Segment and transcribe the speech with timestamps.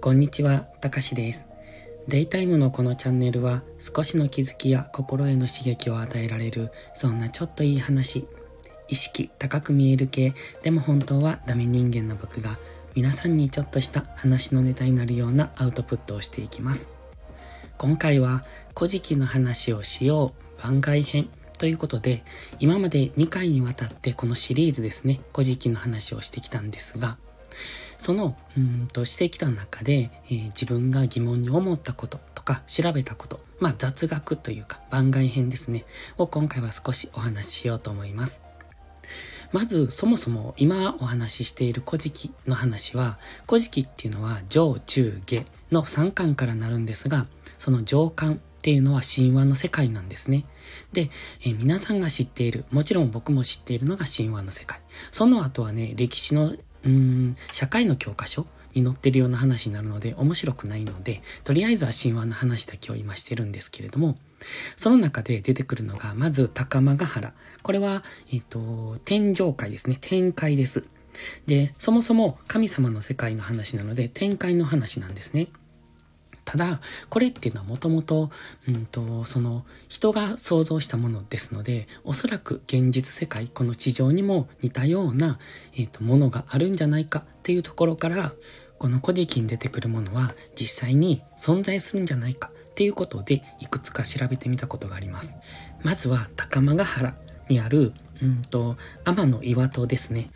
[0.00, 1.48] こんにちは、たかしです。
[2.06, 8.24] デイタイムのこのチャンネルは少しの気づきや心への刺激を与えられるそんなちょっといい話、
[8.86, 12.58] 意識高く見える系、でも本当はダメ人間の僕が
[12.94, 16.92] 皆さんにちょっとした話のネタになるようなアウトプットをしていきます。
[17.76, 18.44] 今回は
[18.76, 21.28] 古事記の話をしよう番外編
[21.58, 22.22] ということで、
[22.60, 27.18] 今まで2回にわたってこのシリーズですね、古事記の話をしてきたんですが、
[27.98, 35.84] その、うんとしてきた中で、えー、自分が疑問に思ったこととか調べたこと、まあ雑学というか番外編ですね、
[36.16, 38.42] を今回は少しお話ししようと思います。
[39.52, 47.26] まず、そもそも今お話ししている古事記の話は、古事記っていうのは上中下の3巻からなるんですが、
[47.56, 50.44] その上巻っていうのは神話の世界なんですね。
[50.92, 51.10] で、
[51.44, 54.80] え皆さんが知っている、もちろん僕も知っているのが神話の世界。
[55.12, 64.16] その後はね、歴史の、うーん、社会の教科書に載ってるような話になるので面白くないので、とりあえずは神話の話だけを今してるんですけれども、
[64.76, 67.32] その中で出てくるのが、まず高間ヶ原。
[67.62, 69.98] これは、えっ、と、天上界ですね。
[70.00, 70.84] 天界です。
[71.46, 75.48] で、そもそも神様の世界の話なので、天界の話なんですね。
[76.48, 78.30] ただ、これっていうのはもともと、
[78.66, 85.38] うんと、その、人が想像したものですので、おそらく現実世界、この地上にも似たような、
[85.76, 88.32] えっ、ー、と、ものがあるんじゃないかっていうところから、
[88.78, 95.36] この古事記に出てくるものは実際に存在するんじゃないかっていうことで、いくつか調べてみたことがあります。
[95.82, 97.14] まずは、高間ヶ原
[97.50, 100.30] にある、うんと、天の岩戸ですね。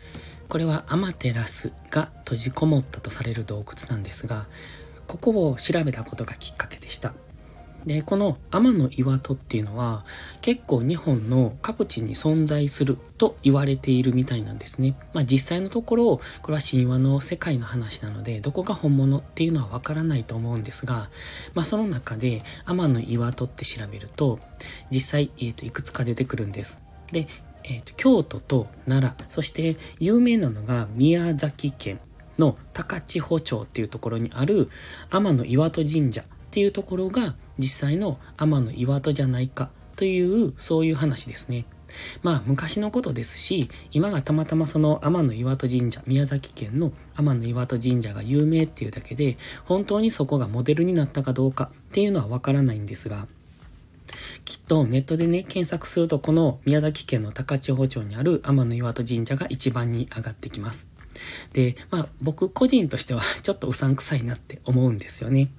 [0.47, 4.45] これはアマテラスが閉じこもったとされる洞窟なんですが、
[5.07, 7.13] ここを調べたことがきっかけでした。
[7.85, 10.05] で、この天の岩戸っていうのは
[10.41, 14.95] 結構日本の各地に存在すると言われているみたいなんですね。
[15.13, 21.09] まあ実際のところ、これは神話の世界の話なので、どこが本物っていうのはわからないと思うんですが、
[21.53, 24.39] まあその中で天の岩戸って調べると、
[24.89, 26.79] 実際、えっ、と、いくつか出てくるんです。
[27.11, 27.27] で、
[27.65, 31.99] えっ、と、京都と奈良、そして有名なのが宮崎県
[32.37, 34.69] の高千穂町っていうところにある
[35.09, 41.65] 天の岩戸神社っていうところが実際の天の岩戸じゃないかというそういう話ですね。
[42.23, 53.27] まあ昔のことですし、今がたまたまその天の岩戸神社、宮崎県の天の岩戸神社が有名っていうだけで、本当にそこがモデルになったかどうかっていうのはわからないんですが、
[54.45, 60.92] きっとネットでね、検索するとこの宮崎県の高千穂町にある天の岩戸神社が一番に上がってきます。
[61.51, 65.51] で、まあ僕個人としては ちょっとうさんくさいなって思うんですよね。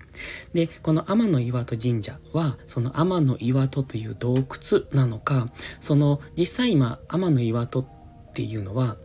[0.55, 5.51] で、この天の岩戸神社は、その天の岩戸という洞窟なのか、
[5.81, 7.87] その実際今天の岩戸っ
[8.35, 8.97] ていうのは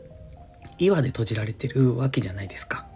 [0.78, 2.88] 岩で閉じられてるわけじゃないですか。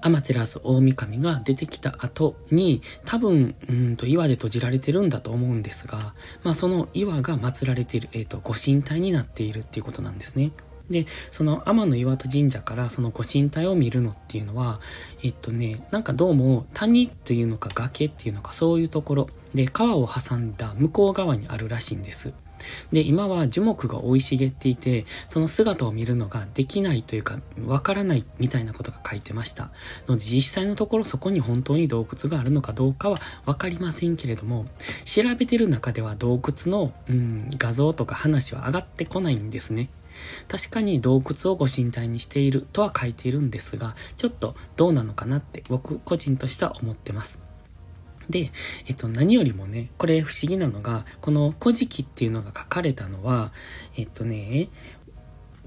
[0.00, 6.14] アマテラス大神が出てきた後に、多分、うんと岩で閉じられてるんだと思うんですが、
[6.44, 10.52] まあその岩が祀られている、えっ、ー、と、ご神体になっているっていうことなんですね。
[10.90, 14.80] で、その天の岩戸神社からそのご神体を見るのっていうのは、
[15.22, 22.32] えっとね、なんかどうも谷っていうのか崖っていうのかそういうところで川を挟んだ向こう側にあるらしいんです。
[22.92, 29.70] で、今は樹木が生い茂っていて、その姿を見るのができないというか、わからないみたいなことが書いてました。
[30.06, 34.66] ので実際のところそこに本当に洞窟があるのかどうかはわかりませんけれども、
[35.04, 39.88] 調べてる中では洞窟の、うん、画像とか話は上がってこないんですね。
[40.48, 47.47] 確かに洞窟をご神体にしているとは書いているんですが、ちょっとどうなのかなって僕個人としては思ってます。
[48.30, 48.50] で、
[48.86, 53.52] えっと、何よりもね、これ不思議なのが、この古事記っていうのが書かれたのは、
[53.96, 54.68] えっとね、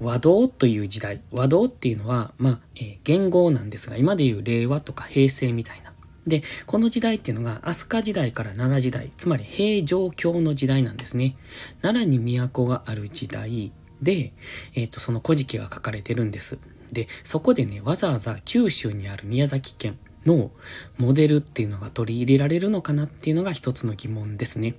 [0.00, 1.20] 和道という時代。
[1.30, 5.92] 和道っていうのは、まあ、えー、元号なんですが、今でいう令和とか平成みたいな。
[6.26, 11.36] で、この時代っていうのが、飛鳥時代から奈良時代、つまり平城京の時代なんですね。
[11.82, 14.32] 奈良に都がある時代、で、
[14.74, 16.58] えっ、ー、と、その古事記が書かれてるんです。
[16.92, 20.50] で、そこでね、わざわざ九州にある宮崎県の
[20.98, 24.74] モデルっていうのが取り入れられるのかなっていうのが一つの疑問ですね。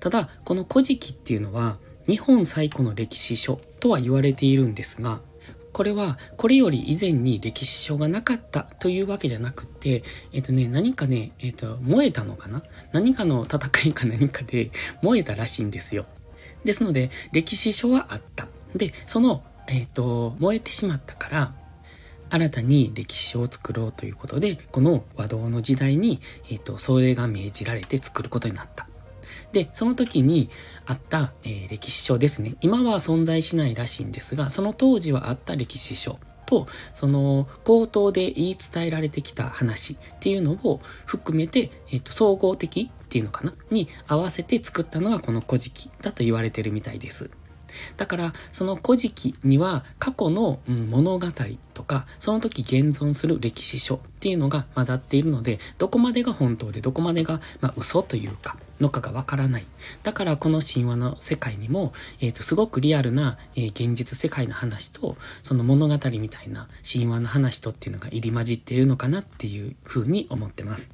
[0.00, 5.20] ただ、この古事記っていうのは、日本最古の歴史書とは言われているんですが、
[5.72, 10.02] これは、これより以前に歴史書がなかったというわけじゃなくて、
[10.32, 12.62] えっ、とね、何かね、えっ、と、燃えたのかな？
[12.92, 16.04] 何かの戦いか 何かで燃えたらしいんですよ。
[16.64, 18.48] ですので、歴史書はあった。
[18.76, 21.54] で、その、えっ、と、燃えてしまったから、
[22.32, 26.18] 新たに歴史を作ろうということで、この和道の時代に、
[26.50, 28.88] えっ、ー、と、それが命じられて作ることになった。
[29.52, 30.48] で、その時に
[30.86, 32.54] あった、えー、歴史書ですね。
[32.62, 43.52] 今は存在しないらしいんですが、その当時はあった歴史書と、その、口頭で言い伝えられてきた話っていうのを含めて、えっ、と、総合的っていうのかな？
[43.70, 47.28] に合わせて作ったのがこの古事記だと言われてるみたいです。
[47.96, 51.26] だから、その古事記には過去の、物語
[51.74, 59.64] とか、その時現存する歴史書っていうのが混ざっているので、どこまでが本当でどこまでが、まあ、嘘というか、のかがわからない。
[60.02, 70.90] だからこの神話の世界にも、えっ、ー、と、すごくリアルな、えー、現実世界の話と、その物語みたいな神話の話とっていうのが入り混じっているのかなっていうふうに思ってます。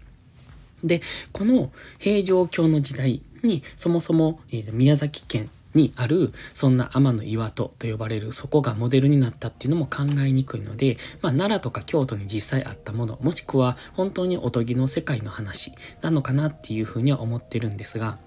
[0.84, 1.00] で、
[1.32, 18.19] この平城京の時代に、そもそも、えー、宮崎県にある、そんな天の岩戸と呼ばれるそこがモデルになったっていうのも考えにくいので、まあ奈良とか京都に実際あったもの、もしくは本当におとぎの世界の話なのかなっていうふうには思ってるんですが、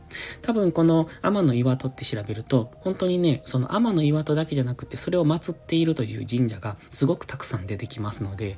[0.42, 8.58] 多分この天の岩戸って調べると、本当にね、その天の岩戸だけじゃなくて、それを祀っているという神社がすごくたくさん出てきますので、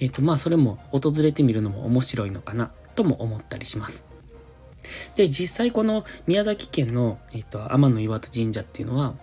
[0.00, 4.15] えっ、とまあそれも訪れてみるのも面白いのかなとも思ったりします。
[5.16, 9.14] で、実際この宮崎県の、えっと、天の岩戸神社っていうのは、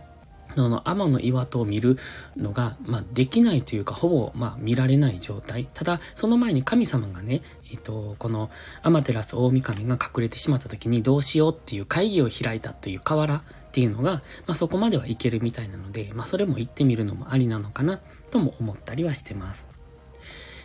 [0.55, 1.97] その天の岩戸を見る
[2.37, 5.65] のが、まあ、できないというか、ほぼ、まあ、見られない状態。
[5.73, 8.49] ただ、その前に神様がね、えっと、この、
[8.83, 17.99] 天照大神が隠れてしまった時にどうしようっていう会議を開いたという河原っていうのが、まあ、そこまではいけるみたいなので、まあ、それも行ってみるのもありなのかな、
[18.29, 19.72] とも思ったりはしてます。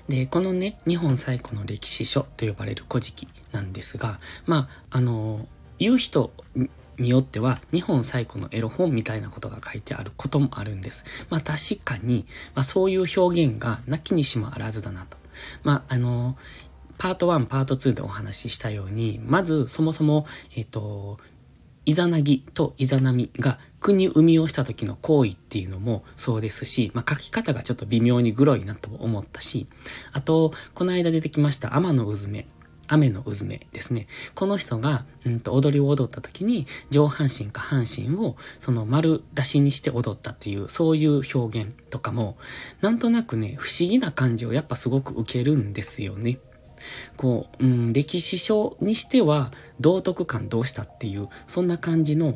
[0.08, 5.46] で、このね、日本最古の歴史書と呼ばれる古事記なんですが、まあ、あの、
[5.78, 6.32] 言う人
[6.98, 11.04] によっては、日本最古のエロ本みたいなことが書いてあることもあるんです。
[11.30, 15.16] まあ確かに、まあそういう表現がなきにしもあらずだなと。
[15.62, 16.36] まああの、
[16.98, 20.26] パート1、パート2でお話ししたように、まずそもそも、
[20.56, 21.18] えっ、と、
[21.88, 29.66] イザナギとイザナミが国生みをした時の行為っていうのもそうですし、まあ、書き方がちょっと微妙にグロいなと思ったし、
[30.12, 32.46] あと、この間出てきました天のうずめ。
[32.90, 34.06] 雨のうずめですね。
[34.34, 42.38] この人が、うんと、踊りを踊った時に、上半身か半身を、その丸出しにして踊ったっていう、そういう表現とかも、
[42.80, 46.38] なんとなくね、不思議な感じをやっぱすごく受けるんですよね。
[47.16, 49.50] こう、うん、歴史書にしては
[49.80, 52.34] 道徳感どうしたっていう、そんな感じの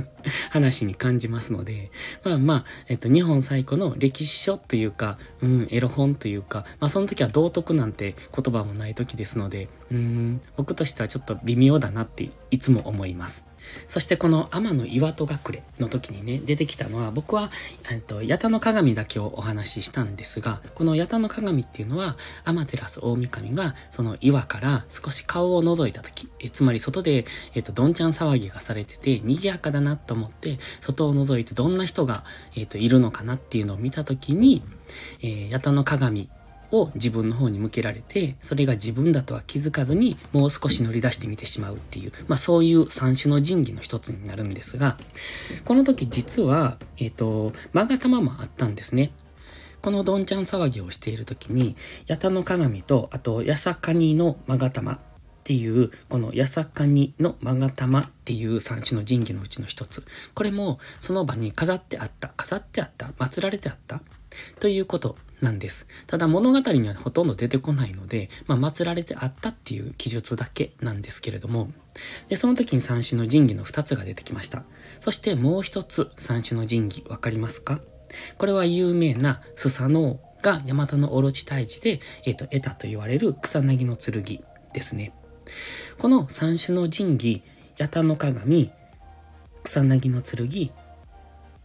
[0.50, 1.90] 話に感じますので、
[2.24, 13.44] まあまあ、えっと、日本最古の歴史書というか、うん、エロ本というか、まあその時は道徳なんて言葉もない時ですので、うん、僕としてはちょっと微妙だなっていつも思います。
[13.88, 17.50] そしてこの天の岩戸隠れの時にね、出てきたのは、僕は、
[17.92, 27.24] えっと、八田の鏡だけをお話ししたんですが、この八田の鏡っていうのは、天照大神が、その岩から少し顔を覗いた時、えつまり外で、
[27.54, 32.24] えっと、どんちゃん騒ぎがされてて、賑やかだなと思って、外を覗いてどんな人が、
[32.56, 34.62] えっと、いるのかなっていうのを見た時に、
[35.22, 36.28] えー、八田の鏡
[36.74, 44.96] を自分の方に向けられて、それが自分だとは気づかずに、もう少し乗り出してみてしまうっていう、まあそういう三種の神器の一つになるんですが、
[45.64, 49.12] この時実は、えっ、ー、と、マガ玉もあったんですね。
[49.82, 51.76] このどんちゃん騒ぎをしている時に、
[52.08, 54.98] 八田の鏡と、あと、ヤサカニのマガ玉
[55.44, 60.02] っていう、このヤサカニのマガタマっていう三種の神器のうちの一つ。
[60.32, 64.00] これもその場に飾ってあった、飾ってあった、祀られてあった
[64.60, 65.86] ということなんです。
[66.06, 71.68] ただ物語にはほとんど出てこないので、まあ、祀られてあったっていう記述だけなんですけれども、
[72.28, 74.64] で、その時に三種の神器の二つが出てきました。
[75.00, 77.80] そしてもう一つ三種の神器わかりますか？
[78.38, 84.22] これは有名なスサノオがヤマタのオロチ退治で、え、ー、と、得たと言われる草薙の剣
[84.72, 85.12] ですね。
[85.98, 87.42] この三種の神器、
[87.78, 88.70] 八田の鏡、
[89.62, 90.70] 草薙の剣、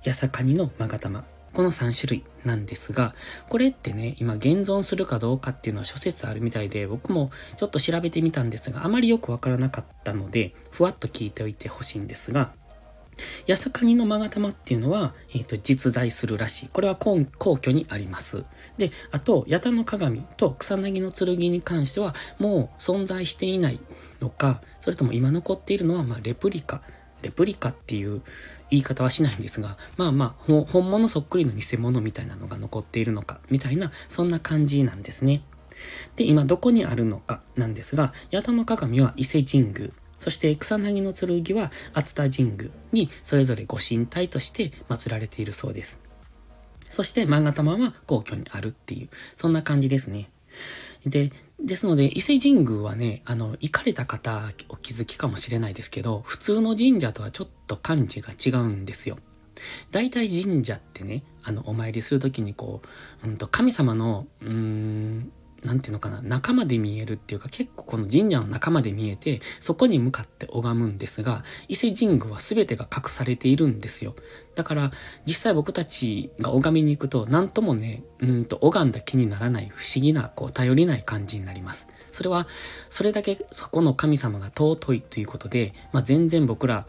[0.03, 1.25] 八坂にの勾玉。
[1.53, 3.15] この3種類なんですが、
[3.49, 12.51] これってね、今現存するかどうかっていうのは諸説あるみたいで、僕もちょっと調べてみたんですが、あまりよくわからなかったので、ふわっと聞いておいてほしいんですが、
[13.47, 16.69] ヤサカニの勾玉っていうのは、えっ、ー、と、実在するらしい。
[16.69, 17.25] これは皇
[17.57, 18.45] 居にあります。
[18.77, 23.79] で、あと、ヤタの鏡と草薙の剣に関しては、もう存在していない
[24.21, 26.81] のか、それとも今残っているのは、まあ、レプリカ。
[27.21, 28.21] レプリカっていう
[28.69, 35.41] 言い方はしないんですが、まあまあ、本物そっくりの偽物みたいなのが残っているのか、みたいな、そんな感じなんですね。
[36.15, 45.99] で、今どこにあるのかなんですが、八田の鏡は伊勢神宮、そして草薙の剣は熱田神宮にそれぞれご神体として祀られているそうです。
[46.89, 50.29] そして漫画玉は皇居にあるっていう、そんな感じですね。
[51.05, 59.17] で、ですので、伊勢神宮はね、あの、行かれた方お気づきかもしれないですけど、普通の神社とはちょっと感じが違うんですよ。
[59.91, 62.81] 大体神社ってね、あの、お参りするときにこ
[63.23, 65.31] う、うんと、神様の、うーん、
[65.63, 74.15] なんていうのかな、中まで見えるっていうか、結構この神社の中まで見えて、そこに向かって拝むんですが、伊勢神宮は全てが隠されているんですよ。
[74.55, 74.91] だから、
[75.25, 81.87] 実際僕たちが拝みに行くと、なんともね、うんと拝んだ気にならない不思議な、こう、頼りない感じになります。
[82.11, 82.47] それは、
[82.89, 86.87] それだけそこの神様が尊いということで、まあ、全然僕ら、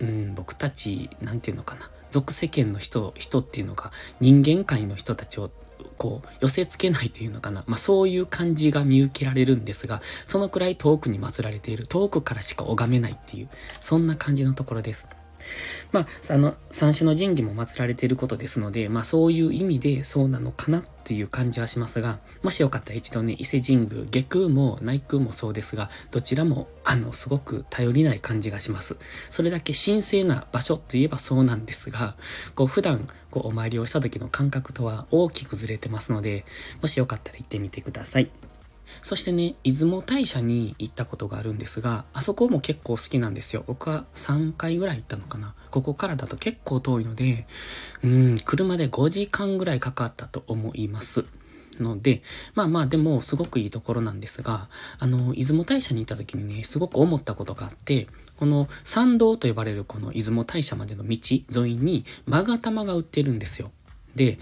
[0.00, 5.50] うん、僕たち、なんていうのかな、俗世間の人、人っていうのが人間界の人たちを
[5.98, 7.64] こう、寄せ付けないというのかな。
[7.66, 13.48] まあ、そういう感じが見受けられるんですが、そのくらい遠くに祀られている、遠くからしか拝めないっていう、
[13.80, 15.08] そんな感じのところです。
[15.92, 28.96] まあ、あの、三種の神器も祀られていることですので、まあそういう意味でそうなのかなっていう感じはしますが、もしよかったら一度ね、伊勢神宮、下空も内空もそうですが、どちらも、あの、すごく頼りない感じがします。
[29.30, 32.16] それだけ神聖な場所といえばそうなんですが、
[32.54, 36.44] こう普段、こうお参りをした時の感覚とは大きくずれてますので、
[36.80, 38.47] もしよかったら行ってみてください。
[39.02, 43.64] そしてね、出雲大社に行ったことがあるんですが、あそこも結構好きなんですよ。
[43.66, 45.54] 僕は3回ぐらい行ったのかな。
[45.70, 47.46] ここからだと結構遠いので、
[48.02, 51.24] うん、車で5時間ぐらいかかったと思います。
[51.82, 52.22] ので、
[52.54, 54.68] まあまあでもすごくいいところなんですが、
[54.98, 61.16] あの、出雲大社に行った時にね、すごく思ったことがあって、この参道と呼ばれるこの出雲大社までの道
[61.54, 63.70] 沿いに、マガ玉が売ってるんですよ。
[64.14, 64.38] で、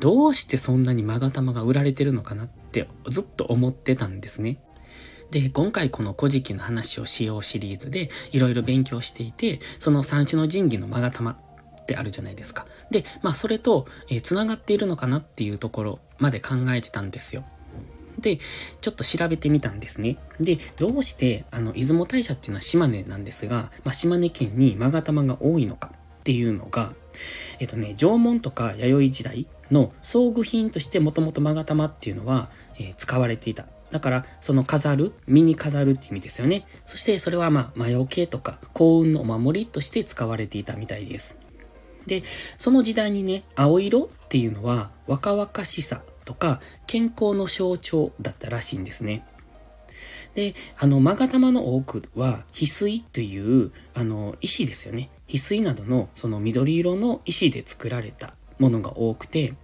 [0.00, 2.48] どうしてそんなにマガ玉が売られてるのかなっ
[2.84, 4.60] てずっと思ってたんですね。
[5.30, 12.66] で、今回この古事記の話をしようシリーズでいろいろ勉強していて、その三種の神器のマガ玉ってあるじゃないですか。
[12.90, 17.44] で、まあそれと、えー、繋がっているのかなっていうところまで考えてたんですよ。
[18.18, 18.38] で、
[18.80, 20.16] ちょっと調べてみたんですね。
[20.40, 26.94] で、どうして、あの、出雲大社っていうのは島根なんですが、まあ、島根県に勾玉が多いのかっていうのが、
[27.60, 33.66] えっとね、縄文とか弥生時代の装具品としてもともと勾玉っていうのは、えー、使われていた。
[33.90, 36.66] だから、その飾る、身に飾るって意味ですよね。
[36.84, 41.38] そしてそれはまあ、魔除けとか幸運のお守りとして使われていたみたいです。
[42.06, 42.22] で、
[42.58, 49.24] その時代にね、青色っていうのは若々しさとか健康の象徴だったらしいんですね。
[50.34, 55.10] で、あの、勾玉の多くは、翡翠という、あの、石ですよね。
[55.26, 59.54] 翡翠などの、その緑色の石で作られたものが多くて、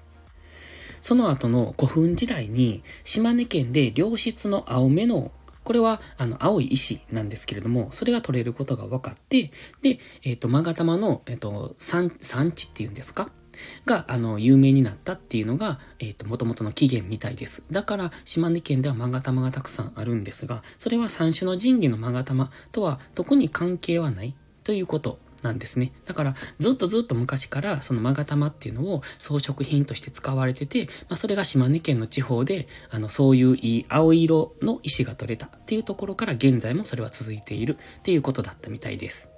[1.01, 5.33] その後の古墳時代に島根県で良質の青目の
[5.65, 9.51] これは、あの、青い石なんですけれども、それが取れることが分かって、
[9.83, 13.31] で、えっ、ー、と、勾玉の、えっ、ー、と、産、産地っていうんですか？
[13.87, 17.65] が、あの、有名になったっていうのが、えっ、ー、と、元々の起源みたいです。
[17.71, 24.35] だから、島根県では勾玉がたくさんあるんですが、それは三種の神器の勾玉とは特に関係はない
[24.65, 25.93] ということなんですね。
[26.07, 39.34] だから、ずっとずっと昔からその勾玉っていうのを装飾品として使われてて、まあ、それが島根県の地方で、あの、そういういい青色の石が取れたっていうところから現在もそれは続いているっていうことだったみたいです。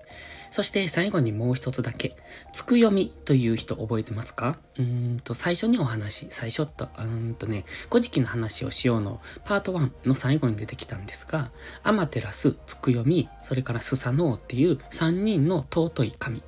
[0.56, 2.16] そして最後にもう一つだけ。
[2.54, 4.56] つくよみという人覚えてますか？
[4.78, 11.50] うーんと、最初にお話、最初と、うーんとね、古事記の話をしようのパート1の最後に出てきたんですが、
[11.82, 16.42] アマテラス、つくよみ、それからスサノオっていう3人の尊い神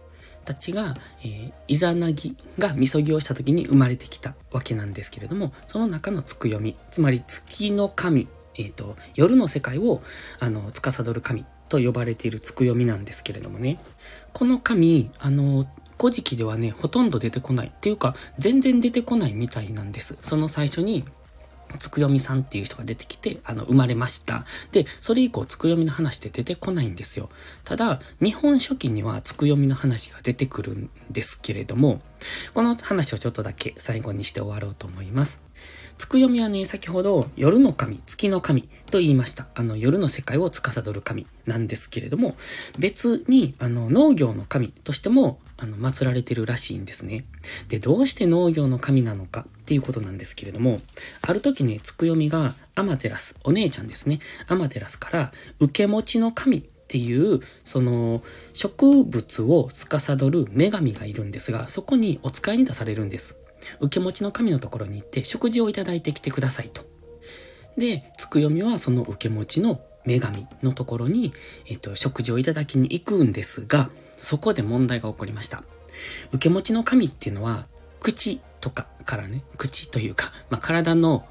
[0.46, 10.00] たちが、えー、イザナギがみそぎをした時に生まれてきたわけなんですけれども、その中のつくよみ、つまり月の神、えっ、ー、と、夜の世界を、
[10.40, 13.78] あの、司る神と呼ばれているつくよみなんですけれどもね。
[14.32, 15.66] この紙、あの、
[15.98, 17.68] 古事記ではね、ほとんど出てこない。
[17.68, 20.16] っていうか、全然出てこないみたいなんです。
[20.22, 21.04] その最初に、
[21.78, 24.46] つくよみさんっていう人が出てきて、あの、生まれました。
[24.72, 27.28] で、それ以降、つくよみの話って出てこないんですよ。
[27.64, 32.00] ただ、日本書紀にはつくよみの話が出てくるんですけれども、
[32.54, 35.42] この話をちょっとだけ最後にして終わろうと思います。
[35.98, 39.48] つくよみはね、先ほど夜の神、月の神と言いました。
[39.56, 42.36] あの夜の世界を司る神なんですけれども、
[42.78, 47.24] 別にあの農業の神としてもあの祀られてるらしいんですね。
[47.66, 50.80] で、どうして農業の神なのかっていうことなんですけれども、
[51.20, 54.20] ある時ね、つくよみがアマテラス、お姉ちゃんですね。
[54.46, 58.22] アマテラスから受け持ちの神っていう、その、
[58.54, 63.36] 植物を司る女神がいるんですが、そこにお使いに出されるんです。
[63.80, 66.82] 受け持ちの神のところに行って食事をいただいてきてくださいと。
[67.76, 71.32] で、つくよみはその受け持ちの女神のところに、
[71.66, 75.62] えっと、食事をいただきに行くんですが、そこで問題が起こりました。
[76.32, 77.66] 受け持ちの神っていうのは、
[78.00, 81.26] 口とかからね、口というか、まあ、体の、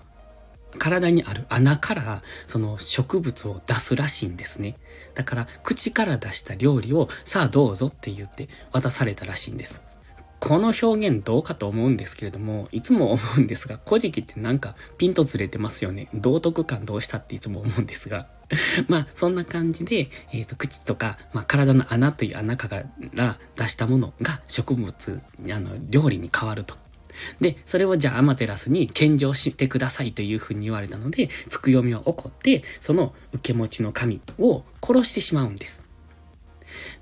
[0.79, 4.77] 体にある穴から、その植物を出すらしいんですね。
[5.15, 9.81] だから、口から出した料理を、さあどうぞって言って渡されたらしいんです。
[10.39, 16.10] この表現どうかと思うんですけれども、いつも思うんですが、古事記ってなんかピンとずれてますよね。
[16.13, 18.27] 道徳感どうしたっていつも思うんですが。
[18.88, 22.70] まあ、そんな感じで、えっ、ー、と、口とか、まあ、体の穴という穴か
[23.13, 26.75] ら出したものが植物、あの、料理に変わると。
[27.41, 35.84] で、それをじゃあアマテラスに献上してくださいというふうに言われたので、つくよみは怒って、その受け持ちの神を殺してしまうんです。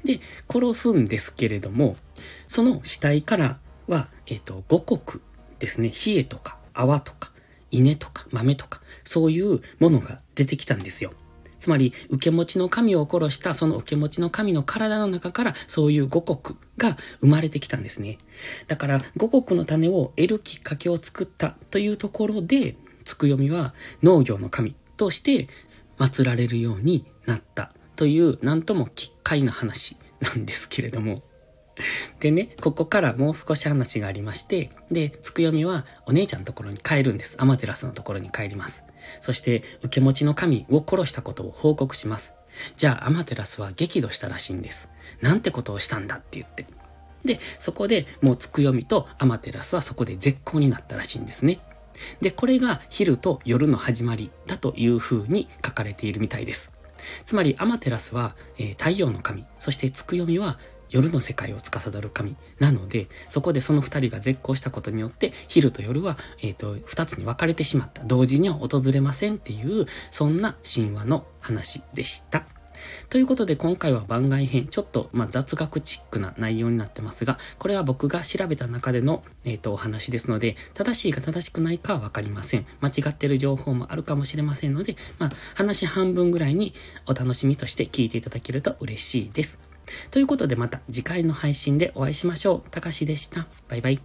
[0.04, 0.20] で、
[0.52, 1.98] 殺すんですけれども、
[2.48, 5.22] その死体からは、えっ、ー、と、五穀
[5.60, 5.90] ですね。
[5.90, 7.32] 冷えとか、泡とか、
[7.72, 11.14] 稲とか、豆とか、そういうものが出てきたんですよ。
[11.60, 18.20] つまり、受け持ちの神を殺したその受け持ちの神の体の中からそういう五穀が生まれてきたんですね。
[18.68, 25.48] だから、五穀の種を得るきっかけを作ったというところで、つくよみは農業の神として
[25.98, 31.22] 祀られるようになったという、なんとも奇怪な話なんですけれども。
[32.20, 37.36] でね、ここからもう少し話がありまして、で、つくよみはお姉ちゃんのところに帰るんです。
[37.40, 38.84] アマテラスのところに帰ります。
[39.22, 42.34] そして、受け持ちの神を殺したことを報告します。
[42.78, 44.90] じゃあ、アマテラスは激怒したらしいんです。
[45.22, 46.66] なんてことをしたんだって言って。
[47.26, 51.60] で、そこでもうつくよみとアマテラスはそこで絶好になったらしいんですね。
[52.22, 56.72] で、これが昼と夜の始まりだという風に書かれているみたいです。
[57.26, 60.60] つまりアマテラスは、えー、太陽の神、そしてつくよみは
[60.96, 68.02] 夜の世界を司る神なので、そこでその二人が絶交したことによって、昼と夜は、えっ、ー、と、二つに分かれてしまった。
[68.06, 72.46] 同時には訪れませんっていう、そんな神話の話でした。
[73.10, 82.66] ということで今回は番外編、ちょっと、ま、雑学チックな内容になってますが、これは僕が調べた中での、え、ー、と、お話ですので、正しいか正しくないかはわかりません。
[82.80, 86.74] 間違ってる情報もあるかもしれませんので、まあ、話半分ぐらいに
[87.06, 89.75] お楽しみとして聞いていただけると嬉しいです。
[90.12, 92.70] ということでまた次回の配信でお会いしましょう。
[92.70, 93.48] たかしでした。
[93.70, 94.00] バイバイ。